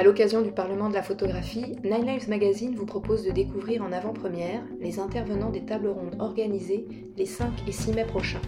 À 0.00 0.02
l'occasion 0.02 0.40
du 0.40 0.50
Parlement 0.50 0.88
de 0.88 0.94
la 0.94 1.02
photographie, 1.02 1.76
Nine 1.84 2.06
Lives 2.06 2.30
Magazine 2.30 2.74
vous 2.74 2.86
propose 2.86 3.22
de 3.22 3.32
découvrir 3.32 3.82
en 3.82 3.92
avant-première 3.92 4.64
les 4.80 4.98
intervenants 4.98 5.50
des 5.50 5.66
tables 5.66 5.88
rondes 5.88 6.16
organisées 6.20 6.88
les 7.18 7.26
5 7.26 7.68
et 7.68 7.72
6 7.72 7.92
mai 7.92 8.06
prochains. 8.06 8.40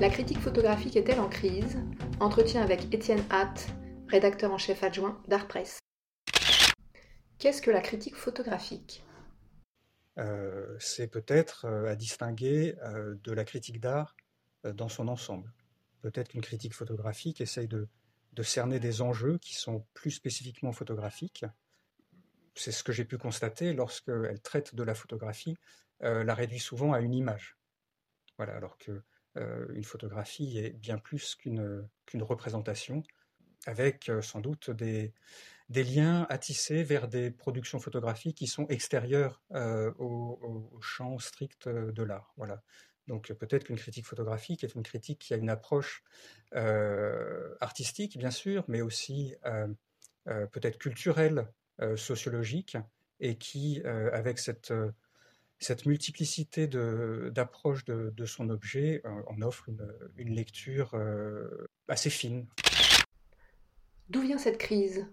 La 0.00 0.08
critique 0.08 0.38
photographique 0.38 0.94
est-elle 0.94 1.18
en 1.18 1.28
crise? 1.28 1.78
Entretien 2.20 2.62
avec 2.62 2.94
Étienne 2.94 3.24
Hatt, 3.28 3.66
rédacteur 4.06 4.52
en 4.52 4.56
chef 4.56 4.84
adjoint 4.84 5.20
d'Art 5.26 5.48
Press. 5.48 5.80
Qu'est-ce 7.38 7.60
que 7.60 7.72
la 7.72 7.80
critique 7.80 8.14
photographique? 8.14 9.04
Euh, 10.18 10.76
C'est 10.78 11.08
peut-être 11.08 11.64
euh, 11.64 11.90
à 11.90 11.96
distinguer 11.96 12.76
euh, 12.84 13.16
de 13.24 13.32
la 13.32 13.44
critique 13.44 13.80
d'art 13.80 14.14
dans 14.62 14.88
son 14.88 15.08
ensemble. 15.08 15.52
Peut-être 16.02 16.28
qu'une 16.28 16.40
critique 16.40 16.72
photographique 16.72 17.40
essaye 17.40 17.66
de, 17.66 17.88
cerner 18.42 18.80
des 18.80 19.02
enjeux 19.02 19.38
qui 19.38 19.54
sont 19.54 19.86
plus 19.94 20.10
spécifiquement 20.10 20.72
photographiques. 20.72 21.44
C'est 22.54 22.72
ce 22.72 22.84
que 22.84 22.92
j'ai 22.92 23.04
pu 23.04 23.18
constater 23.18 23.72
lorsqu'elle 23.72 24.40
traite 24.40 24.74
de 24.74 24.82
la 24.82 24.94
photographie, 24.94 25.56
la 26.00 26.34
réduit 26.34 26.60
souvent 26.60 26.92
à 26.92 27.00
une 27.00 27.14
image. 27.14 27.56
Voilà, 28.36 28.54
alors 28.54 28.78
que 28.78 29.02
une 29.36 29.84
photographie 29.84 30.58
est 30.58 30.70
bien 30.70 30.98
plus 30.98 31.34
qu'une 31.34 31.88
représentation, 32.22 33.02
avec 33.66 34.10
sans 34.20 34.40
doute 34.40 34.70
des, 34.70 35.12
liens 35.68 36.26
à 36.28 36.38
tisser 36.38 36.82
vers 36.82 37.08
des 37.08 37.30
productions 37.30 37.78
photographiques 37.78 38.36
qui 38.36 38.46
sont 38.46 38.66
extérieures 38.68 39.42
euh, 39.52 39.92
au, 39.98 40.78
champ 40.80 41.18
strict 41.18 41.68
de 41.68 42.02
l'art. 42.02 42.32
Voilà. 42.36 42.62
Donc 43.06 43.32
peut-être 43.32 43.64
qu'une 43.64 43.76
critique 43.76 44.06
photographique 44.06 44.64
est 44.64 44.74
une 44.74 44.82
critique 44.82 45.18
qui 45.18 45.34
a 45.34 45.36
une 45.36 45.50
approche 45.50 46.02
euh, 46.54 47.54
artistique, 47.60 48.16
bien 48.18 48.30
sûr, 48.30 48.64
mais 48.68 48.80
aussi 48.80 49.34
euh, 49.44 49.66
peut-être 50.46 50.78
culturelle, 50.78 51.48
sociologique, 51.96 52.76
et 53.18 53.36
qui, 53.36 53.82
avec 53.82 54.38
cette, 54.38 54.72
cette 55.58 55.86
multiplicité 55.86 56.68
d'approches 56.68 57.84
de, 57.84 58.12
de, 58.16 58.26
son 58.26 58.48
objet, 58.48 59.02
en 59.26 59.42
offre 59.42 59.68
une, 59.68 59.92
une 60.16 60.34
lecture 60.34 60.94
assez 61.88 62.10
fine. 62.10 62.46
D'où 64.08 64.22
vient 64.22 64.38
cette 64.38 64.58
crise? 64.58 65.06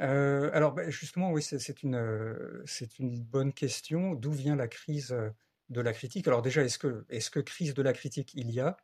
Euh, 0.00 0.50
alors 0.52 0.72
bah, 0.72 0.88
justement, 0.90 1.32
oui, 1.32 1.42
c'est 1.42 1.82
une, 1.82 1.94
euh, 1.94 2.64
une 2.98 3.22
bonne 3.22 3.52
question. 3.52 4.14
D'où 4.14 4.32
vient 4.32 4.56
la 4.56 4.68
crise 4.68 5.12
euh, 5.12 5.30
de 5.68 5.80
la 5.80 5.92
critique. 5.92 6.28
Alors 6.28 6.42
déjà, 6.42 6.62
est-ce 6.62 6.78
que, 6.78 7.04
est 7.08 7.30
que 7.30 7.40
crise 7.40 7.74
de 7.74 7.82
la 7.82 7.92
critique 7.92 8.32
il 8.34 8.50
y 8.50 8.60
a? 8.60 8.76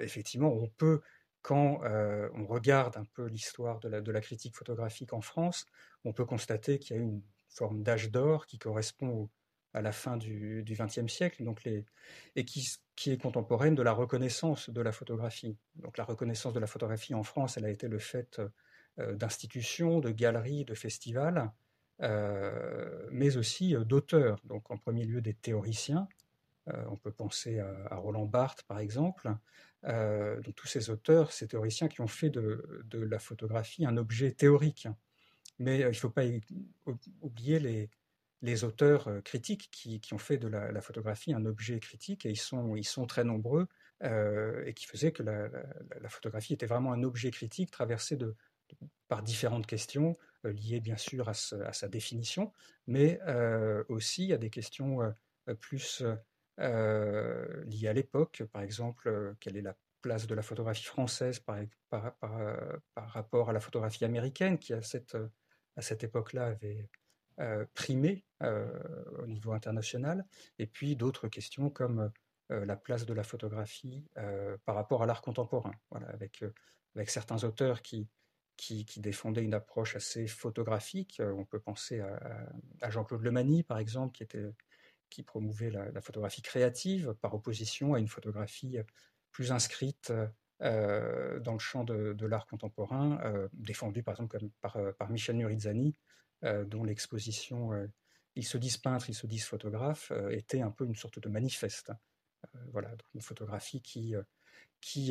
Effectivement, 0.00 0.52
on 0.52 0.68
peut, 0.68 1.00
quand 1.42 1.80
on 1.82 2.46
regarde 2.46 2.96
un 2.96 3.04
peu 3.04 3.26
l'histoire 3.26 3.80
de 3.80 3.88
la, 3.88 4.00
de 4.00 4.12
la 4.12 4.20
critique 4.20 4.56
photographique 4.56 5.12
en 5.12 5.20
France, 5.20 5.66
on 6.04 6.12
peut 6.12 6.24
constater 6.24 6.78
qu'il 6.78 6.96
y 6.96 6.98
a 6.98 7.02
une 7.02 7.22
forme 7.48 7.82
d'âge 7.82 8.10
d'or 8.10 8.46
qui 8.46 8.58
correspond 8.58 9.28
à 9.74 9.80
la 9.80 9.92
fin 9.92 10.16
du 10.16 10.64
XXe 10.68 11.10
siècle, 11.10 11.44
donc 11.44 11.64
les, 11.64 11.84
et 12.36 12.44
qui, 12.44 12.68
qui 12.94 13.10
est 13.10 13.18
contemporaine 13.18 13.74
de 13.74 13.82
la 13.82 13.92
reconnaissance 13.92 14.70
de 14.70 14.80
la 14.80 14.92
photographie. 14.92 15.56
Donc 15.76 15.98
la 15.98 16.04
reconnaissance 16.04 16.52
de 16.52 16.60
la 16.60 16.66
photographie 16.66 17.14
en 17.14 17.22
France, 17.22 17.56
elle 17.56 17.64
a 17.64 17.70
été 17.70 17.88
le 17.88 17.98
fait 17.98 18.40
euh, 18.98 19.14
d'institutions, 19.14 20.00
de 20.00 20.10
galeries, 20.10 20.64
de 20.64 20.74
festivals, 20.74 21.38
euh, 21.38 21.46
mais 22.00 23.36
aussi 23.36 23.74
euh, 23.74 23.84
d'auteurs. 23.84 24.40
Donc 24.44 24.70
en 24.70 24.76
premier 24.76 25.04
lieu 25.04 25.20
des 25.20 25.34
théoriciens. 25.34 26.08
on 26.66 26.96
peut 26.96 27.12
penser 27.12 27.58
à, 27.58 27.96
Roland 27.96 28.26
Barthes 28.26 28.62
par 28.64 28.78
exemple. 28.78 29.34
donc 29.84 30.54
tous 30.54 30.66
ces 30.68 30.90
auteurs, 30.90 31.32
ces 31.32 31.48
théoriciens 31.48 31.88
qui 31.88 32.00
ont 32.00 32.08
fait 32.08 32.30
de, 32.30 32.84
la 32.92 33.18
photographie 33.18 33.84
un 33.86 33.96
objet 33.96 34.32
théorique. 34.32 34.88
Mais 35.58 35.80
il 35.80 35.86
ne 35.86 35.92
faut 35.92 36.10
pas 36.10 36.24
oublier 37.20 37.88
les, 38.42 38.64
auteurs 38.64 39.08
critiques 39.22 39.68
qui, 39.70 40.14
ont 40.14 40.18
fait 40.18 40.38
de 40.38 40.48
la, 40.48 40.80
photographie 40.80 41.34
un 41.34 41.44
objet 41.46 41.78
critique, 41.78 42.26
et 42.26 42.30
ils 42.30 42.84
sont, 42.84 43.06
très 43.06 43.24
nombreux, 43.24 43.66
et 44.02 44.72
qui 44.74 44.86
faisaient 44.86 45.12
que 45.12 45.22
la, 45.22 46.08
photographie 46.08 46.54
était 46.54 46.66
vraiment 46.66 46.92
un 46.92 47.02
objet 47.02 47.30
critique 47.30 47.70
traversé 47.70 48.16
de, 48.16 48.34
par 49.12 49.22
différentes 49.22 49.66
questions 49.66 50.16
euh, 50.46 50.52
liées 50.54 50.80
bien 50.80 50.96
sûr 50.96 51.28
à, 51.28 51.34
sa 51.34 51.86
définition, 51.86 52.50
mais 52.86 53.20
euh, 53.26 53.84
aussi 53.90 54.32
à 54.32 54.38
des 54.38 54.48
questions 54.48 55.02
euh, 55.02 55.54
plus 55.56 56.02
liées 56.58 57.88
à 57.88 57.92
l'époque, 57.92 58.42
par 58.54 58.62
exemple, 58.62 59.34
quelle 59.38 59.58
est 59.58 59.62
la 59.62 59.76
place 60.00 60.26
de 60.26 60.34
la 60.34 60.40
photographie 60.40 60.84
française 60.84 61.40
par, 61.40 61.58
rapport 62.96 63.50
à 63.50 63.52
la 63.52 63.60
photographie 63.60 64.06
américaine, 64.06 64.56
qui 64.58 64.72
à 64.72 64.80
cette, 64.80 65.14
à 65.76 65.82
cette 65.82 66.04
époque-là 66.04 66.46
avait 66.46 66.88
primé 67.74 68.24
au 68.40 69.26
niveau 69.26 69.52
international, 69.52 70.24
et 70.58 70.66
puis 70.66 70.96
d'autres 70.96 71.28
questions 71.28 71.68
comme 71.68 72.10
la 72.48 72.76
place 72.76 73.04
de 73.04 73.12
la 73.12 73.24
photographie 73.24 74.06
par 74.64 74.74
rapport 74.74 75.02
à 75.02 75.06
l'art 75.06 75.22
contemporain, 75.22 75.74
voilà, 75.90 76.08
avec, 76.08 76.44
avec 76.94 77.10
certains 77.10 77.42
auteurs 77.44 77.82
qui, 77.82 78.08
qui, 78.56 78.84
défendait 79.00 79.42
une 79.42 79.54
approche 79.54 79.96
assez 79.96 80.26
photographique. 80.26 81.20
Euh, 81.20 81.32
on 81.32 81.44
peut 81.44 81.60
penser 81.60 82.00
à, 82.00 82.90
Jean-Claude 82.90 83.22
Lemanie, 83.22 83.62
par 83.62 83.78
exemple, 83.78 84.16
qui, 85.10 85.22
promouvait 85.22 85.70
la, 85.70 86.00
photographie 86.00 86.42
créative 86.42 87.14
par 87.20 87.34
opposition 87.34 87.94
à 87.94 87.98
une 87.98 88.08
photographie 88.08 88.78
plus 89.30 89.52
inscrite 89.52 90.12
euh, 90.62 91.40
dans 91.40 91.54
le 91.54 91.58
champ 91.58 91.84
de, 91.84 92.26
l'art 92.26 92.46
contemporain, 92.46 93.20
euh, 93.24 93.48
défendue 93.52 94.02
par 94.02 94.14
exemple 94.14 94.38
par, 94.60 95.10
Michel 95.10 95.36
Nurizzani, 95.36 95.94
dont 96.66 96.82
l'exposition 96.82 97.70
Ils 98.34 98.46
se 98.46 98.58
disent 98.58 98.76
peintres, 98.76 99.08
ils 99.08 99.14
se 99.14 99.26
disent 99.26 99.44
photographes 99.44 100.12
était 100.30 100.60
un 100.60 100.70
peu 100.70 100.84
une 100.84 100.96
sorte 100.96 101.20
de 101.20 101.28
manifeste. 101.28 101.92
voilà, 102.72 102.90
une 103.14 103.20
photographie 103.20 103.80
qui 103.80 104.14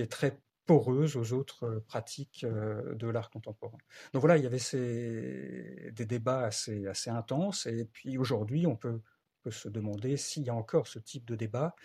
est 0.02 0.12
très 0.12 0.38
poreuse 0.66 1.18
aux 1.18 1.34
autres 1.34 1.66
euh, 1.66 1.80
pratiques 1.88 2.44
euh, 2.44 2.96
de 2.96 3.08
l'art 3.08 3.30
contemporain. 3.30 3.78
Donc 4.14 4.22
voilà, 4.22 4.38
il 4.38 4.44
y 4.44 4.48
avait 4.48 5.92
des 5.92 6.06
débats 6.06 6.46
assez, 6.46 6.88
intenses, 7.08 7.66
et 7.66 7.86
puis 7.86 8.18
aujourd'hui, 8.18 8.66
on 8.68 8.76
peut, 8.76 9.02
se 9.50 9.70
demander 9.70 10.18
s'il 10.18 10.44
y 10.44 10.50
a 10.52 10.56
encore 10.56 10.86
ce 10.88 11.00
type 11.00 11.26
de 11.26 11.36
débat. 11.36 11.76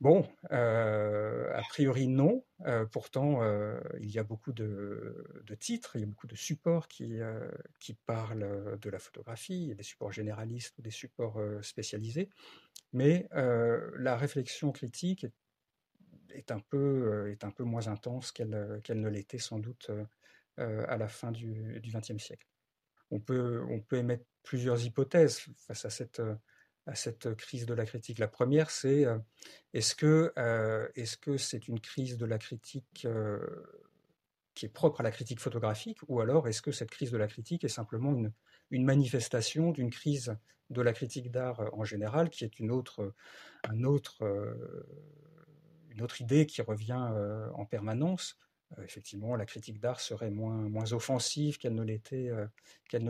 Bon, 0.00 0.26
euh, 0.52 1.52
a 1.52 1.62
priori 1.62 2.06
non. 2.06 2.44
pourtant, 2.92 3.42
il 3.98 4.10
y 4.10 4.18
a 4.18 4.22
beaucoup 4.22 4.52
de, 4.52 5.42
de, 5.44 5.54
titres, 5.56 5.96
il 5.96 6.00
y 6.00 6.04
a 6.04 6.06
beaucoup 6.06 6.28
de 6.28 6.36
supports 6.36 6.86
qui, 6.86 7.18
qui 7.80 7.94
parlent 8.06 8.78
de 8.80 8.90
la 8.90 9.00
photographie, 9.00 9.60
il 9.60 9.68
y 9.68 9.72
a 9.72 9.74
des 9.74 9.82
supports 9.82 10.12
généralistes 10.12 10.78
ou 10.78 10.82
des 10.82 10.92
supports 10.92 11.38
spécialisés. 11.62 12.30
Mais 12.92 13.28
la 13.32 14.16
réflexion 14.16 14.70
critique 14.70 15.24
est 15.24 15.34
est 16.34 16.50
un 16.50 16.60
peu, 16.60 16.76
euh, 16.78 17.32
est 17.32 17.44
un 17.44 17.50
peu 17.50 17.64
moins 17.64 17.88
intense 17.88 18.32
qu'elle 18.32 18.54
euh, 18.54 18.80
qu'elle 18.80 19.00
ne 19.00 19.08
l'était 19.08 19.38
sans 19.38 19.58
doute 19.58 19.90
euh, 20.58 20.84
à 20.88 20.96
la 20.96 21.08
fin 21.08 21.32
du 21.32 21.80
XXe 21.84 22.22
siècle. 22.22 22.46
On 23.10 23.20
peut, 23.20 23.64
on 23.68 23.80
peut 23.80 23.96
émettre 23.96 24.24
plusieurs 24.42 24.84
hypothèses 24.84 25.40
face 25.56 25.84
à 25.84 25.90
cette, 25.90 26.22
à 26.86 26.94
cette 26.94 27.34
crise 27.34 27.66
de 27.66 27.74
la 27.74 27.84
critique. 27.84 28.18
La 28.18 28.28
première, 28.28 28.70
c'est 28.70 29.04
est-ce 29.72 29.94
que 29.94 30.32
est-ce 30.94 31.16
que 31.16 31.36
c'est 31.36 31.66
une 31.66 31.80
crise 31.80 32.18
de 32.18 32.26
la 32.26 32.38
critique 32.38 33.06
qui 34.54 34.66
est 34.66 34.72
propre 34.72 35.00
à 35.00 35.02
la 35.02 35.10
critique 35.10 35.40
photographique, 35.40 35.98
ou 36.08 36.20
alors 36.20 36.46
est-ce 36.46 36.62
que 36.62 36.72
cette 36.72 36.90
crise 36.90 37.10
de 37.10 37.16
la 37.16 37.26
critique 37.26 37.64
est 37.64 37.68
simplement 37.68 38.12
une, 38.12 38.32
une 38.70 38.84
manifestation 38.84 39.72
d'une 39.72 39.90
crise 39.90 40.36
de 40.68 40.82
la 40.82 40.92
critique 40.92 41.30
d'art 41.32 41.60
en 41.72 41.84
général, 41.84 42.30
qui 42.30 42.44
est 42.44 42.60
une 42.60 42.70
autre, 42.70 43.12
un 43.64 43.82
autre 43.82 44.24
une 45.90 46.02
autre 46.02 46.20
idée 46.20 46.46
qui 46.46 46.62
revient 46.62 47.10
euh, 47.12 47.50
en 47.54 47.66
permanence. 47.66 48.36
Euh, 48.78 48.84
effectivement, 48.84 49.34
la 49.36 49.46
critique 49.46 49.80
d'art 49.80 50.00
serait 50.00 50.30
moins, 50.30 50.56
moins 50.56 50.92
offensive 50.92 51.58
qu'elle 51.58 51.74
ne 51.74 51.82
l'était 51.82 52.28
euh, 52.28 52.46
qu'elle 52.88 53.04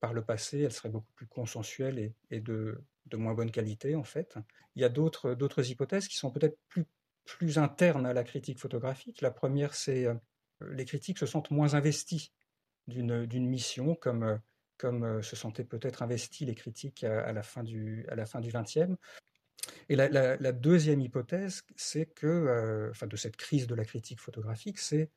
par 0.00 0.12
le 0.12 0.24
passé. 0.24 0.60
Elle 0.60 0.72
serait 0.72 0.90
beaucoup 0.90 1.12
plus 1.14 1.26
consensuelle 1.26 2.12
et, 2.30 2.40
de, 2.40 2.84
de, 3.06 3.16
moins 3.16 3.34
bonne 3.34 3.50
qualité, 3.50 3.96
en 3.96 4.04
fait. 4.04 4.36
Il 4.74 4.82
y 4.82 4.84
a 4.84 4.88
d'autres, 4.88 5.70
hypothèses 5.70 6.08
qui 6.08 6.16
sont 6.16 6.30
peut-être 6.30 6.58
plus, 6.68 6.84
plus 7.24 7.58
internes 7.58 8.06
à 8.06 8.12
la 8.12 8.24
critique 8.24 8.58
photographique. 8.58 9.20
La 9.22 9.30
première, 9.30 9.74
c'est 9.74 10.06
les 10.60 10.84
critiques 10.86 11.18
se 11.18 11.26
sentent 11.26 11.50
moins 11.50 11.74
investis 11.74 12.32
d'une, 12.86 13.26
mission, 13.46 13.94
comme, 13.94 14.40
comme 14.78 15.22
se 15.22 15.36
sentaient 15.36 15.64
peut-être 15.64 16.02
investis 16.02 16.46
les 16.46 16.54
critiques 16.54 17.04
à, 17.04 17.32
la 17.32 17.42
fin 17.42 17.62
du, 17.62 18.06
à 18.08 18.14
la 18.14 18.26
fin 18.26 18.40
du 18.40 18.50
20e. 18.50 18.96
Et 19.88 19.96
la, 19.96 20.52
deuxième 20.52 21.00
hypothèse, 21.00 21.62
c'est 21.76 22.06
que, 22.06 22.26
euh, 22.26 22.90
enfin, 22.90 23.06
de 23.06 23.16
cette 23.16 23.36
crise 23.36 23.66
de 23.66 23.74
la 23.74 23.84
critique 23.84 24.20
photographique, 24.20 24.78
c'est, 24.78 25.10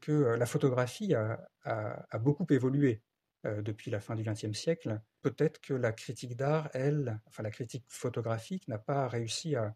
que 0.00 0.12
euh, 0.12 0.36
la 0.36 0.46
photographie 0.46 1.14
a, 1.14 2.18
beaucoup 2.18 2.46
évolué 2.50 3.02
euh, 3.46 3.62
depuis 3.62 3.90
la 3.90 4.00
fin 4.00 4.14
du 4.14 4.22
XXe 4.22 4.52
siècle. 4.52 5.00
Peut-être 5.22 5.60
que 5.60 5.74
la 5.74 5.92
critique 5.92 6.36
d'art, 6.36 6.70
elle, 6.72 7.20
enfin 7.26 7.42
la 7.42 7.50
critique 7.50 7.84
photographique, 7.88 8.66
n'a 8.68 8.78
pas 8.78 9.08
réussi 9.08 9.54
à, 9.56 9.74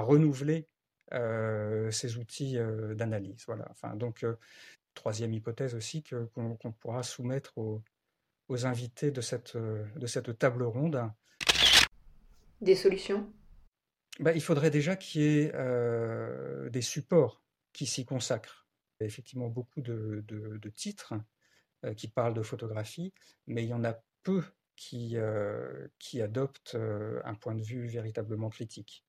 renouveler 0.00 0.68
ces 1.90 2.18
outils 2.18 2.56
d'analyse. 2.94 3.42
Voilà. 3.46 3.66
Enfin, 3.70 3.96
donc, 3.96 4.24
troisième 4.94 5.32
hypothèse 5.32 5.74
aussi 5.74 6.04
qu'on 6.04 6.72
pourra 6.78 7.02
soumettre 7.02 7.56
aux, 7.58 7.82
aux 8.48 8.66
invités 8.66 9.10
de 9.10 9.20
cette, 9.20 9.56
de 9.56 10.06
cette 10.06 10.38
table 10.38 10.62
ronde. 10.62 11.10
Des 12.60 12.74
solutions? 12.74 13.32
Bah, 14.18 14.32
Il 14.32 14.42
faudrait 14.42 14.70
déjà 14.70 14.96
qu'il 14.96 15.22
y 15.22 15.38
ait 15.40 15.52
des 16.70 16.82
supports 16.82 17.42
qui 17.72 17.86
s'y 17.86 18.04
consacrent. 18.04 18.68
Il 18.98 19.04
y 19.04 19.06
a 19.06 19.06
effectivement 19.06 19.48
beaucoup 19.48 19.80
de, 19.80 20.68
titres 20.74 21.14
qui 21.96 22.08
parlent 22.08 22.34
de 22.34 22.42
photographie, 22.42 23.14
mais 23.46 23.64
il 23.64 23.68
y 23.68 23.74
en 23.74 23.84
a 23.84 23.94
peu 24.22 24.42
qui, 24.76 25.16
qui 25.98 26.20
adoptent 26.20 26.76
un 27.24 27.34
point 27.34 27.54
de 27.54 27.62
vue 27.62 27.86
véritablement 27.86 28.50
critique. 28.50 29.06